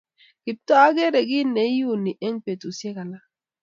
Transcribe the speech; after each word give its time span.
Kiptooo 0.43 0.81
agere 0.87 1.19
kit 1.29 1.47
neu 1.55 1.93
ni 2.03 2.11
eng 2.25 2.37
betusiek 2.43 2.97
alak 3.03 3.25